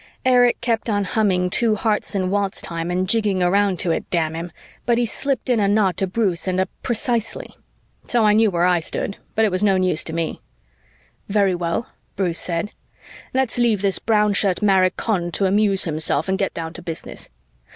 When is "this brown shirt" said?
13.83-14.63